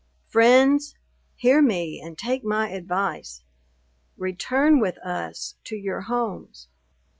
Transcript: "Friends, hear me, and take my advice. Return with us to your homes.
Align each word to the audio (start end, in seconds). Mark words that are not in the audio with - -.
"Friends, 0.25 0.95
hear 1.35 1.61
me, 1.61 2.01
and 2.03 2.17
take 2.17 2.43
my 2.43 2.69
advice. 2.69 3.43
Return 4.17 4.79
with 4.79 4.97
us 5.05 5.57
to 5.65 5.75
your 5.75 6.01
homes. 6.01 6.69